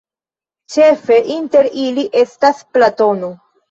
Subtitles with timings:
[0.75, 3.37] Ĉefe inter ili estas Platono.